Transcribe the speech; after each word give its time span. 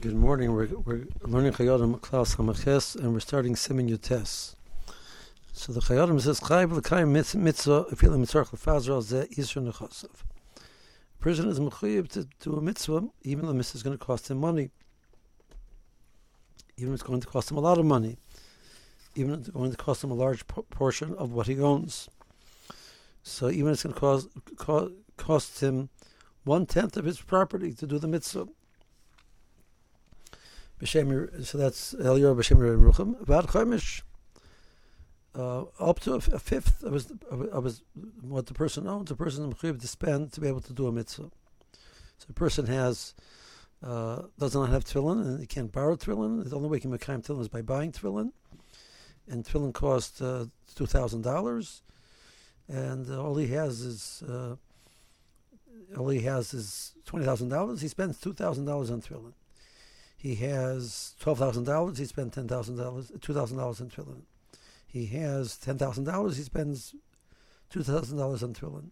Good 0.00 0.16
morning. 0.16 0.52
We're, 0.52 0.66
we're 0.66 1.04
learning 1.22 1.52
Chayei 1.52 1.72
Adam 1.72 1.94
Klaus 2.00 2.34
Hamaches, 2.34 2.96
and 2.96 3.12
we're 3.12 3.20
starting 3.20 3.54
Siman 3.54 3.88
Yud-Tes. 3.88 4.56
So 5.52 5.72
the 5.72 5.78
Chayei 5.80 6.02
Adam 6.02 6.18
says, 6.18 6.40
Chayv 6.40 6.72
l'kayim 6.72 7.10
mitzvah, 7.10 7.86
you're 8.02 8.18
mitzvah 8.18 8.40
l'fazra, 8.40 9.00
zeh 9.00 9.32
yisr 9.36 9.64
nechosav. 9.64 10.10
A 10.56 11.22
person 11.22 11.48
is 11.48 11.60
mechuyev 11.60 12.08
to 12.08 12.26
do 12.40 12.54
a 12.54 12.60
mitzvah, 12.60 13.08
even 13.22 13.42
though 13.46 13.52
the 13.52 13.58
mitzvah 13.58 13.76
is 13.76 13.82
going 13.84 13.96
to 13.96 14.04
cost 14.04 14.28
him 14.28 14.38
money. 14.38 14.70
Even 16.76 16.92
if 16.92 17.00
it's 17.00 17.08
going 17.08 17.20
to 17.20 17.28
cost 17.28 17.52
him 17.52 17.56
a 17.56 17.60
lot 17.60 17.78
of 17.78 17.86
money. 17.86 18.18
Even 19.14 19.34
if 19.34 19.40
it's 19.40 19.50
going 19.50 19.70
to 19.70 19.76
cost 19.76 20.02
him 20.02 20.10
a 20.10 20.14
large 20.14 20.44
portion 20.48 21.14
of 21.14 21.30
what 21.30 21.46
he 21.46 21.60
owns. 21.60 22.08
So 23.22 23.48
even 23.48 23.68
if 23.68 23.74
it's 23.74 23.82
going 23.84 23.94
to 23.94 24.00
cost, 24.00 24.28
cost, 24.56 24.92
cost 25.16 25.60
him 25.60 25.88
one 26.42 26.66
tenth 26.66 26.96
of 26.96 27.04
his 27.04 27.20
property 27.20 27.72
to 27.74 27.86
do 27.86 28.00
the 28.00 28.08
mitzvah. 28.08 28.48
So 30.86 31.58
that's 31.58 31.94
Elior 31.94 32.36
B'Shem 32.36 32.58
Ruchim. 32.58 33.18
Vad 33.26 33.46
Chomish, 33.46 34.02
uh, 35.34 35.62
up 35.80 36.00
to 36.00 36.12
a, 36.12 36.16
a 36.16 36.38
fifth 36.38 36.82
his, 36.82 37.10
of, 37.30 37.64
his, 37.64 37.82
what 38.20 38.46
the 38.46 38.54
person 38.54 38.86
owns, 38.86 39.08
the 39.08 39.16
person 39.16 39.50
is 39.50 39.80
to 39.80 39.88
spend 39.88 40.32
to 40.32 40.40
be 40.40 40.48
able 40.48 40.60
to 40.60 40.72
do 40.74 40.86
a 40.86 40.92
mitzvah. 40.92 41.30
So 42.18 42.26
a 42.28 42.32
person 42.34 42.66
has 42.66 43.14
uh, 43.82 44.22
does 44.38 44.54
not 44.54 44.68
have 44.68 44.84
tefillin 44.84 45.22
and 45.22 45.40
he 45.40 45.46
can't 45.46 45.72
borrow 45.72 45.96
tefillin. 45.96 46.48
The 46.48 46.56
only 46.56 46.68
way 46.68 46.76
he 46.76 46.82
can 46.82 46.90
make 46.90 47.00
tefillin 47.00 47.40
is 47.40 47.48
by 47.48 47.62
buying 47.62 47.90
tefillin, 47.90 48.32
and 49.28 49.44
tefillin 49.44 49.72
cost 49.72 50.20
uh, 50.20 50.46
two 50.74 50.86
thousand 50.86 51.22
dollars, 51.22 51.82
and 52.68 53.10
all 53.10 53.36
he 53.36 53.48
has 53.48 53.80
is 53.80 54.22
uh, 54.28 54.56
all 55.96 56.08
he 56.10 56.20
has 56.20 56.52
is 56.52 56.94
twenty 57.06 57.24
thousand 57.24 57.48
dollars. 57.48 57.80
He 57.80 57.88
spends 57.88 58.20
two 58.20 58.34
thousand 58.34 58.66
dollars 58.66 58.90
on 58.90 59.00
tefillin 59.00 59.32
he 60.24 60.36
has 60.36 61.14
twelve 61.20 61.38
thousand 61.38 61.64
dollars. 61.64 61.98
He 61.98 62.06
spends 62.06 62.34
ten 62.34 62.48
thousand 62.48 62.76
dollars, 62.76 63.12
two 63.20 63.34
thousand 63.34 63.58
dollars 63.58 63.82
on 63.82 63.90
tefillin. 63.90 64.22
He 64.86 65.04
has 65.08 65.58
ten 65.58 65.76
thousand 65.76 66.04
dollars. 66.04 66.38
He 66.38 66.44
spends 66.44 66.94
two 67.68 67.82
thousand 67.82 68.16
dollars 68.16 68.42
on 68.42 68.54
tefillin. 68.54 68.88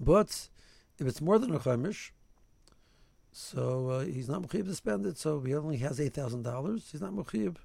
But 0.00 0.48
if 0.98 1.06
it's 1.06 1.20
more 1.20 1.38
than 1.38 1.54
a 1.54 1.60
chaimish, 1.60 2.10
so 3.30 3.88
uh, 3.88 4.00
he's 4.00 4.28
not 4.28 4.42
mechiv 4.42 4.64
to 4.64 4.74
spend 4.74 5.06
it. 5.06 5.18
So 5.18 5.38
he 5.42 5.54
only 5.54 5.76
has 5.76 6.00
eight 6.00 6.14
thousand 6.14 6.42
dollars. 6.42 6.88
He's 6.90 7.00
not 7.00 7.12
mechiv 7.12 7.58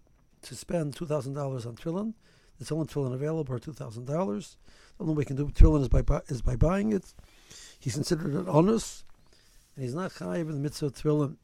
to 0.44 0.56
spend 0.56 0.96
two 0.96 1.08
thousand 1.08 1.34
dollars 1.34 1.66
on 1.66 1.76
tefillin. 1.76 2.14
There's 2.60 2.72
only 2.72 2.86
tefillin 2.86 3.16
available 3.16 3.46
for 3.46 3.58
two 3.58 3.74
thousand 3.74 4.06
dollars. 4.06 4.58
The 5.00 5.06
only 5.06 5.16
way 5.16 5.22
he 5.24 5.26
can 5.26 5.38
do 5.38 5.48
tefillin 5.48 5.82
is 5.82 5.90
by 5.90 6.04
is 6.28 6.44
by 6.44 6.56
buying 6.56 6.92
it 6.92 7.16
he's 7.84 7.96
considered 7.96 8.34
an 8.34 8.48
honest, 8.48 9.04
and 9.76 9.84
he's 9.84 9.94
not 9.94 10.14
chayiv 10.14 10.42
in 10.42 10.54
the 10.54 10.60
mitzvah 10.60 10.86
of 10.86 10.94
tefillin. 10.94 11.36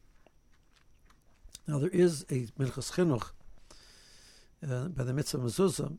Now 1.67 1.79
there 1.79 1.89
is 1.89 2.23
a 2.29 2.47
minchas 2.57 2.93
chinuch 2.93 3.31
uh, 4.65 4.87
by 4.87 5.03
the 5.03 5.13
mitzvah 5.13 5.39
mezuzah, 5.39 5.97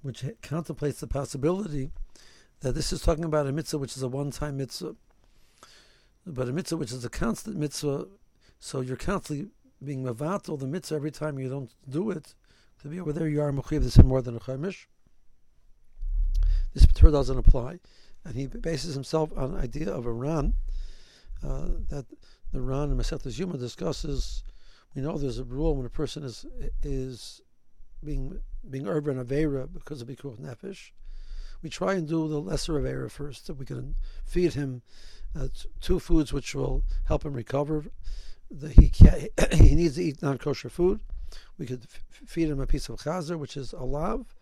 which 0.00 0.24
contemplates 0.40 1.00
the 1.00 1.06
possibility 1.06 1.90
that 2.60 2.72
this 2.72 2.94
is 2.94 3.02
talking 3.02 3.24
about 3.24 3.46
a 3.46 3.52
mitzvah 3.52 3.76
which 3.76 3.94
is 3.94 4.02
a 4.02 4.08
one-time 4.08 4.56
mitzvah, 4.56 4.96
but 6.26 6.48
a 6.48 6.52
mitzvah 6.52 6.78
which 6.78 6.92
is 6.92 7.04
a 7.04 7.10
constant 7.10 7.56
mitzvah. 7.56 8.06
So 8.58 8.80
you're 8.80 8.96
constantly 8.96 9.50
being 9.84 10.02
mavatal 10.02 10.58
the 10.58 10.66
mitzvah 10.66 10.94
every 10.94 11.10
time 11.10 11.38
you 11.38 11.50
don't 11.50 11.70
do 11.86 12.10
it. 12.10 12.32
To 12.80 12.88
be 12.88 12.98
over 13.00 13.12
there, 13.12 13.28
you 13.28 13.42
are 13.42 13.52
mechiv 13.52 13.82
this 13.82 13.98
in 13.98 14.08
more 14.08 14.22
than 14.22 14.36
a 14.36 14.40
chaimish. 14.40 14.86
This 16.72 16.86
Torah 16.86 17.12
doesn't 17.12 17.36
apply 17.36 17.80
and 18.24 18.34
he 18.34 18.46
bases 18.46 18.94
himself 18.94 19.30
on 19.36 19.52
the 19.52 19.58
idea 19.58 19.90
of 19.90 20.06
Iran 20.06 20.54
uh, 21.42 21.68
that 21.88 22.06
the 22.52 22.60
Ran 22.60 22.90
in 22.90 22.96
Masechtas 22.96 23.38
Yuma 23.38 23.58
discusses. 23.58 24.44
We 24.94 25.02
know 25.02 25.18
there's 25.18 25.38
a 25.38 25.44
rule 25.44 25.74
when 25.74 25.86
a 25.86 25.90
person 25.90 26.22
is 26.22 26.46
is 26.82 27.40
being 28.02 28.38
being 28.68 28.86
urban 28.86 29.22
avera 29.22 29.70
because 29.72 30.00
of 30.00 30.08
pikuach 30.08 30.38
nefesh. 30.38 30.92
We 31.62 31.70
try 31.70 31.94
and 31.94 32.06
do 32.06 32.28
the 32.28 32.40
lesser 32.40 32.74
avera 32.74 33.10
first, 33.10 33.46
that 33.46 33.54
we 33.54 33.66
can 33.66 33.96
feed 34.24 34.54
him 34.54 34.82
uh, 35.34 35.48
t- 35.54 35.68
two 35.80 35.98
foods 35.98 36.32
which 36.32 36.54
will 36.54 36.84
help 37.06 37.24
him 37.24 37.32
recover. 37.32 37.84
The, 38.50 38.68
he 38.68 38.88
can, 38.88 39.28
he 39.52 39.74
needs 39.74 39.96
to 39.96 40.04
eat 40.04 40.22
non 40.22 40.38
kosher 40.38 40.68
food. 40.68 41.00
We 41.58 41.66
could 41.66 41.84
f- 41.84 42.02
feed 42.26 42.48
him 42.48 42.60
a 42.60 42.66
piece 42.66 42.88
of 42.88 43.00
chazer, 43.00 43.38
which 43.38 43.56
is 43.56 43.72
a 43.72 43.82
lav, 43.84 44.34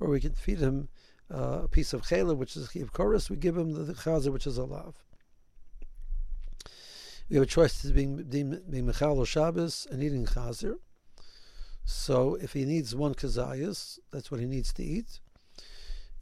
or 0.00 0.08
we 0.08 0.20
could 0.20 0.36
feed 0.36 0.58
him 0.58 0.88
uh, 1.32 1.60
a 1.64 1.68
piece 1.68 1.92
of 1.92 2.02
chayla, 2.02 2.36
which 2.36 2.56
is 2.56 2.70
chiv 2.70 2.92
chorus, 2.92 3.30
we 3.30 3.36
give 3.36 3.56
him 3.56 3.72
the, 3.72 3.94
chazer, 3.94 4.32
which 4.32 4.46
is 4.46 4.58
a 4.58 4.64
lav. 4.64 4.94
We 7.28 7.36
have 7.36 7.44
a 7.44 7.46
choice 7.46 7.80
to 7.82 7.88
being 7.88 8.22
being, 8.24 8.60
mechal 8.70 9.16
or 9.16 9.26
Shabbos 9.26 9.86
and 9.90 10.02
eating 10.02 10.26
chazer. 10.26 10.76
So 11.84 12.34
if 12.34 12.52
he 12.52 12.64
needs 12.64 12.94
one 12.94 13.14
kazayas, 13.14 13.98
that's 14.12 14.30
what 14.30 14.40
he 14.40 14.46
needs 14.46 14.72
to 14.74 14.84
eat. 14.84 15.20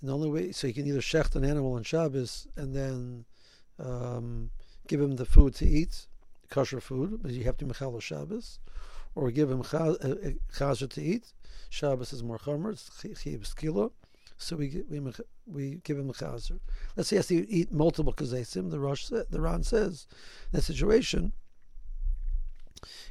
And 0.00 0.08
the 0.08 0.14
only 0.14 0.30
way, 0.30 0.52
so 0.52 0.66
he 0.66 0.72
can 0.72 0.86
either 0.86 1.00
shecht 1.00 1.34
an 1.34 1.44
animal 1.44 1.74
on 1.74 1.82
Shabbos 1.82 2.46
and 2.56 2.74
then 2.74 3.24
um, 3.78 4.50
give 4.86 5.00
him 5.00 5.16
the 5.16 5.26
food 5.26 5.54
to 5.56 5.66
eat, 5.66 6.06
kosher 6.48 6.80
food, 6.80 7.20
but 7.22 7.32
you 7.32 7.44
have 7.44 7.56
to 7.58 7.66
mechal 7.66 7.92
or 7.92 8.00
Shabbos, 8.00 8.60
or 9.14 9.30
give 9.30 9.50
him 9.50 9.60
uh, 9.60 9.76
uh, 9.76 10.14
chazer 10.54 10.88
to 10.90 11.02
eat. 11.02 11.32
Shabbos 11.68 12.12
is 12.12 12.22
more 12.22 12.38
chomer, 12.38 12.72
it's 12.72 12.90
chiv 13.20 13.40
skila 13.40 13.90
so 14.40 14.56
we 14.56 14.82
we 14.88 15.00
we 15.46 15.80
give 15.84 15.98
him 15.98 16.08
a 16.08 16.14
chazer. 16.14 16.60
Let's 16.96 17.10
say 17.10 17.16
he 17.16 17.18
has 17.18 17.26
to 17.26 17.50
eat 17.50 17.70
multiple 17.72 18.14
kazesim. 18.14 18.70
The 18.70 18.80
Rosh, 18.80 19.08
the 19.08 19.40
Ran 19.40 19.62
says, 19.62 20.06
in 20.50 20.56
that 20.56 20.62
situation, 20.62 21.32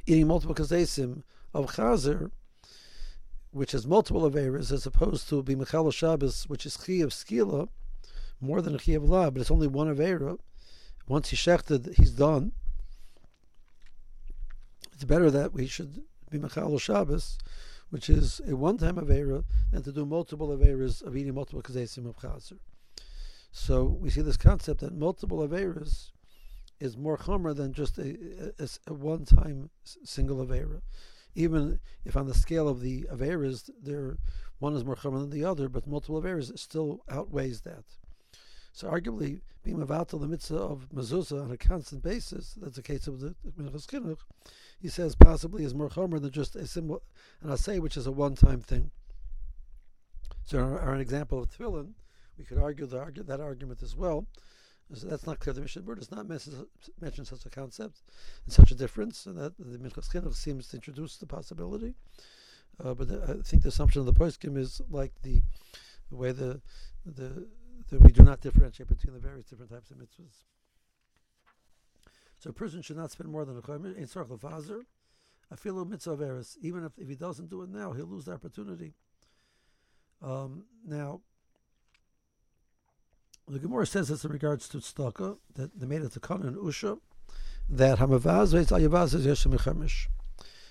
eating 0.06 0.26
multiple 0.26 0.56
kazesim 0.56 1.22
of 1.54 1.76
chazer, 1.76 2.32
which 3.52 3.74
is 3.74 3.86
multiple 3.86 4.28
averas, 4.28 4.72
as 4.72 4.86
opposed 4.86 5.28
to 5.28 5.42
be 5.42 5.54
mechal 5.54 5.92
Shabbos, 5.92 6.48
which 6.48 6.66
is 6.66 6.76
chi 6.76 6.94
of 6.94 7.10
skila, 7.10 7.68
more 8.40 8.60
than 8.60 8.76
chi 8.78 8.92
of 8.92 9.04
la, 9.04 9.30
but 9.30 9.40
it's 9.40 9.52
only 9.52 9.68
one 9.68 9.94
avera. 9.94 10.36
Once 11.06 11.30
he's 11.30 11.38
shechted, 11.38 11.94
he's 11.94 12.10
done. 12.10 12.52
It's 14.92 15.04
better 15.04 15.30
that 15.30 15.52
we 15.52 15.66
should 15.68 16.02
be 16.28 16.38
mechal 16.38 16.80
Shabbos 16.80 17.38
which 17.90 18.08
is 18.08 18.40
a 18.48 18.56
one-time 18.56 18.96
avera, 18.96 19.44
than 19.70 19.82
to 19.82 19.92
do 19.92 20.06
multiple 20.06 20.48
averas 20.48 21.02
of 21.02 21.16
eating 21.16 21.34
multiple 21.34 21.62
kazesim 21.62 22.08
of 22.08 22.16
chazer. 22.16 22.58
So 23.52 23.84
we 23.84 24.10
see 24.10 24.22
this 24.22 24.36
concept 24.36 24.80
that 24.80 24.94
multiple 24.94 25.46
averas 25.46 26.10
is 26.78 26.96
more 26.96 27.18
chomer 27.18 27.54
than 27.54 27.72
just 27.72 27.98
a, 27.98 28.16
a, 28.58 28.68
a 28.86 28.94
one-time 28.94 29.70
single 29.84 30.44
avera. 30.44 30.80
Even 31.34 31.78
if 32.04 32.16
on 32.16 32.26
the 32.26 32.34
scale 32.34 32.68
of 32.68 32.80
the 32.80 33.02
averas, 33.12 33.70
there 33.80 34.18
one 34.58 34.74
is 34.74 34.84
more 34.84 34.96
chomer 34.96 35.20
than 35.20 35.30
the 35.30 35.44
other, 35.44 35.68
but 35.68 35.86
multiple 35.86 36.20
averas 36.20 36.56
still 36.58 37.02
outweighs 37.10 37.62
that. 37.62 37.84
So 38.72 38.88
arguably, 38.88 39.40
being 39.62 39.78
mavatal 39.78 40.20
the 40.20 40.28
mitzvah 40.28 40.56
of 40.56 40.88
mezuzah 40.94 41.44
on 41.44 41.50
a 41.50 41.56
constant 41.56 42.02
basis, 42.02 42.54
that's 42.60 42.76
the 42.76 42.82
case 42.82 43.06
of 43.06 43.20
the 43.20 43.34
Minchas 43.58 43.86
Chinuch, 43.86 44.20
he 44.80 44.88
says 44.88 45.14
possibly 45.14 45.64
is 45.64 45.74
more 45.74 45.88
chomer 45.88 46.20
than 46.20 46.30
just 46.30 46.56
a 46.56 46.66
symbol, 46.66 47.02
an 47.42 47.50
asay, 47.50 47.80
which 47.80 47.96
is 47.96 48.06
a 48.06 48.12
one-time 48.12 48.60
thing. 48.60 48.90
So, 50.44 50.58
are 50.58 50.94
an 50.94 51.00
example 51.00 51.40
of 51.40 51.50
tefillin, 51.50 51.92
we 52.38 52.44
could 52.44 52.58
argue, 52.58 52.86
the, 52.86 52.98
argue 52.98 53.22
that 53.24 53.40
argument 53.40 53.82
as 53.82 53.94
well. 53.94 54.26
So 54.92 55.06
that's 55.06 55.26
not 55.26 55.38
clear. 55.38 55.54
The 55.54 55.60
Mishnah 55.60 55.82
Berurah 55.82 55.98
does 55.98 56.10
not 56.10 56.28
mention 56.28 57.24
such 57.24 57.46
a 57.46 57.50
concept 57.50 58.02
and 58.44 58.52
such 58.52 58.72
a 58.72 58.74
difference, 58.74 59.26
and 59.26 59.36
that 59.38 59.56
the 59.56 59.78
Minchas 59.78 60.10
Chinuch 60.10 60.34
seems 60.34 60.66
to 60.68 60.76
introduce 60.76 61.16
the 61.16 61.26
possibility. 61.26 61.94
Uh, 62.82 62.94
but 62.94 63.08
the, 63.08 63.22
I 63.22 63.42
think 63.46 63.62
the 63.62 63.68
assumption 63.68 64.00
of 64.00 64.06
the 64.06 64.12
poskim 64.12 64.56
is 64.56 64.80
like 64.90 65.12
the, 65.22 65.42
the 66.10 66.16
way 66.16 66.32
the 66.32 66.60
the 67.04 67.46
that 67.88 68.00
we 68.00 68.12
do 68.12 68.22
not 68.22 68.40
differentiate 68.40 68.88
between 68.88 69.14
the 69.14 69.20
various 69.20 69.46
different 69.46 69.70
types 69.70 69.90
of 69.90 69.96
mitzvahs. 69.96 70.44
So 72.38 72.50
a 72.50 72.52
person 72.52 72.82
should 72.82 72.96
not 72.96 73.10
spend 73.10 73.30
more 73.30 73.44
than 73.44 73.56
a 73.56 73.62
chomer 73.62 73.96
in 73.96 74.06
circle 74.06 74.38
fazer. 74.38 74.82
A 75.50 75.84
mitzvah 75.84 76.12
of 76.12 76.22
eris. 76.22 76.56
Even 76.62 76.84
if, 76.84 76.92
if 76.96 77.08
he 77.08 77.16
doesn't 77.16 77.50
do 77.50 77.62
it 77.62 77.70
now, 77.70 77.92
he'll 77.92 78.06
lose 78.06 78.24
the 78.26 78.32
opportunity. 78.32 78.94
Um, 80.22 80.64
now, 80.86 81.22
the 83.48 83.58
Gemara 83.58 83.86
says 83.86 84.08
this 84.08 84.24
in 84.24 84.30
regards 84.30 84.68
to 84.68 84.78
tzedakah 84.78 85.38
that 85.54 85.78
they 85.78 85.86
made 85.86 86.02
a 86.02 86.08
takana 86.08 86.48
in 86.48 86.54
Usha 86.54 87.00
that 87.68 87.98
hamavaz 87.98 88.54
veitz 88.54 88.70
ayavaz 88.70 89.14
is 89.14 89.26
yeshem 89.26 89.54
mechemish. 89.54 90.06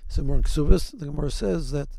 So 0.07 0.23
more 0.23 0.37
in 0.37 0.43
Ksubis, 0.43 0.97
the 0.97 1.07
Gemara 1.07 1.29
says 1.29 1.71
that 1.71 1.89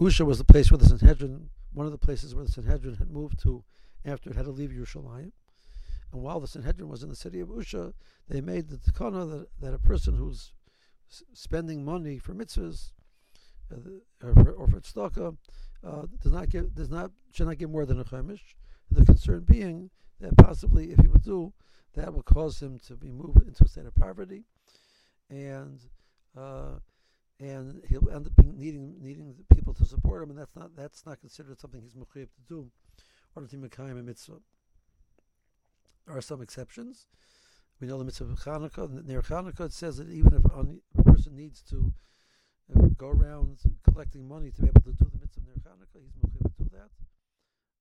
Usha 0.00 0.26
was 0.26 0.38
the 0.38 0.44
place 0.44 0.70
where 0.70 0.78
the 0.78 0.86
Sanhedrin, 0.86 1.50
one 1.72 1.86
of 1.86 1.92
the 1.92 1.98
places 1.98 2.34
where 2.34 2.44
the 2.44 2.50
Sanhedrin 2.50 2.96
had 2.96 3.10
moved 3.10 3.38
to 3.42 3.64
after 4.04 4.30
it 4.30 4.36
had 4.36 4.44
to 4.44 4.50
leave 4.50 4.70
Yerushalayim. 4.70 5.32
And 6.12 6.22
while 6.22 6.40
the 6.40 6.46
Sanhedrin 6.46 6.88
was 6.88 7.02
in 7.02 7.08
the 7.08 7.16
city 7.16 7.40
of 7.40 7.48
Usha, 7.48 7.92
they 8.28 8.40
made 8.40 8.68
the 8.68 8.76
takana 8.76 9.28
that, 9.30 9.48
that 9.60 9.74
a 9.74 9.78
person 9.78 10.16
who's 10.16 10.52
spending 11.32 11.84
money 11.84 12.18
for 12.18 12.34
mitzvahs 12.34 12.92
uh, 13.72 14.26
or, 14.26 14.34
for, 14.34 14.50
or 14.52 14.68
for 14.68 14.80
tzedakah 14.80 15.36
uh, 15.84 16.06
does 16.22 16.32
not 16.32 16.48
give 16.48 16.74
does 16.74 16.90
not 16.90 17.10
should 17.32 17.46
not 17.46 17.58
give 17.58 17.70
more 17.70 17.86
than 17.86 18.00
a 18.00 18.04
chaimish. 18.04 18.54
The 18.90 19.04
concern 19.04 19.40
being 19.40 19.90
that 20.20 20.36
possibly, 20.36 20.92
if 20.92 21.00
he 21.00 21.08
would 21.08 21.24
do, 21.24 21.52
that 21.94 22.12
will 22.12 22.22
cause 22.22 22.60
him 22.60 22.78
to 22.86 22.94
be 22.94 23.10
moved 23.10 23.46
into 23.46 23.64
a 23.64 23.68
state 23.68 23.86
of 23.86 23.94
poverty, 23.94 24.44
and 25.30 25.80
uh, 26.36 26.78
and 27.40 27.82
he'll 27.88 28.08
end 28.10 28.26
up 28.26 28.32
needing 28.44 28.96
needing 29.00 29.34
people 29.54 29.74
to 29.74 29.84
support 29.84 30.22
him, 30.22 30.30
and 30.30 30.38
that's 30.38 30.56
not 30.56 30.74
that's 30.76 31.04
not 31.06 31.20
considered 31.20 31.58
something 31.58 31.82
he's 31.82 31.94
mechuyev 31.94 32.28
to 32.34 32.42
do, 32.48 32.70
There 33.34 33.44
are 36.16 36.20
some 36.20 36.42
exceptions. 36.42 37.06
We 37.80 37.88
know 37.88 37.98
the 37.98 38.04
mitzvah 38.04 38.32
of 38.32 38.38
Chanukah. 38.38 39.04
Near 39.04 39.22
Chanukah, 39.22 39.66
it 39.66 39.72
says 39.72 39.96
that 39.96 40.08
even 40.08 40.34
if 40.34 40.44
a 40.44 40.64
person 41.02 41.34
needs 41.36 41.60
to 41.70 41.92
uh, 42.76 42.86
go 42.96 43.08
around 43.08 43.58
collecting 43.82 44.28
money 44.28 44.52
to 44.52 44.62
be 44.62 44.68
able 44.68 44.82
to 44.82 44.92
do 44.92 45.10
the 45.12 45.18
mitzvah 45.18 45.42
near 45.44 45.56
Chanukah, 45.56 46.00
he's 46.00 46.12
mechuyev 46.12 46.54
to 46.56 46.62
do 46.62 46.70
that. 46.72 46.90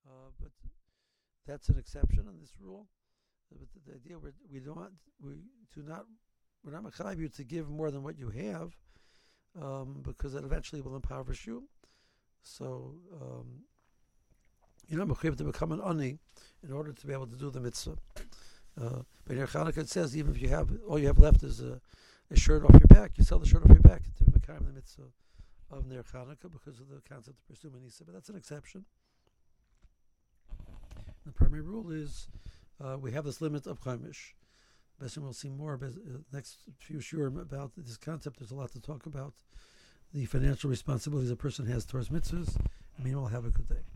Uh, 0.07 0.31
but 0.41 0.49
that's 1.45 1.69
an 1.69 1.77
exception 1.77 2.27
in 2.27 2.39
this 2.39 2.55
rule. 2.59 2.87
But 3.51 3.59
the, 3.59 3.67
the 3.91 3.95
idea 3.95 4.17
we 4.17 4.31
we 4.51 4.59
don't 4.59 4.97
we 5.23 5.33
do 5.75 5.83
not 5.83 6.07
we're 6.63 6.71
not 6.71 6.83
mechayiv 6.83 7.19
you 7.19 7.29
to 7.29 7.43
give 7.43 7.69
more 7.69 7.91
than 7.91 8.01
what 8.03 8.17
you 8.17 8.29
have, 8.29 8.75
um, 9.61 10.01
because 10.03 10.33
that 10.33 10.43
eventually 10.43 10.81
will 10.81 10.95
impoverish 10.95 11.45
you. 11.45 11.69
So 12.41 12.95
um, 13.21 13.65
you're 14.87 15.03
not 15.03 15.07
mechayiv 15.07 15.37
to 15.37 15.43
become 15.43 15.71
an 15.71 15.81
ani 15.81 16.17
in 16.63 16.71
order 16.71 16.93
to 16.93 17.07
be 17.07 17.13
able 17.13 17.27
to 17.27 17.35
do 17.35 17.49
the 17.49 17.59
mitzvah. 17.59 17.97
Uh, 18.79 19.01
but 19.25 19.37
in 19.37 19.45
Chanukah 19.45 19.79
it 19.79 19.89
says 19.89 20.17
even 20.17 20.33
if 20.35 20.41
you 20.41 20.49
have 20.49 20.69
all 20.87 20.97
you 20.97 21.07
have 21.07 21.19
left 21.19 21.43
is 21.43 21.61
a, 21.61 21.79
a 22.31 22.35
shirt 22.35 22.63
off 22.63 22.71
your 22.71 22.87
back, 22.87 23.11
you 23.15 23.23
sell 23.23 23.39
the 23.39 23.45
shirt 23.45 23.63
off 23.63 23.69
your 23.69 23.79
back 23.79 24.03
to 24.17 24.23
be 24.23 24.39
the 24.39 24.73
mitzvah 24.73 25.03
of 25.71 25.85
Ner 25.85 26.03
Chanukah 26.03 26.51
because 26.51 26.79
of 26.79 26.89
the 26.89 27.01
concept 27.07 27.37
of 27.37 27.55
pirsumei 27.55 27.81
Nisa. 27.81 28.03
But 28.03 28.13
that's 28.13 28.29
an 28.29 28.35
exception. 28.35 28.85
The 31.25 31.31
primary 31.31 31.61
rule 31.61 31.91
is 31.91 32.27
uh, 32.83 32.97
we 32.97 33.11
have 33.11 33.25
this 33.25 33.41
limit 33.41 33.67
of 33.67 33.81
Chaimish. 33.81 34.33
Will 35.17 35.33
see 35.33 35.49
more 35.49 35.77
uh, 35.83 35.89
next 36.31 36.59
few 36.77 36.99
shurim 36.99 37.41
about 37.41 37.71
this 37.75 37.97
concept. 37.97 38.39
There's 38.39 38.51
a 38.51 38.55
lot 38.55 38.71
to 38.71 38.79
talk 38.79 39.05
about. 39.05 39.33
The 40.13 40.25
financial 40.25 40.69
responsibilities 40.69 41.31
a 41.31 41.35
person 41.35 41.65
has 41.65 41.85
towards 41.85 42.07
mitzvahs. 42.07 42.55
Meanwhile, 42.97 43.27
have 43.27 43.43
a 43.43 43.49
good 43.49 43.67
day. 43.67 43.92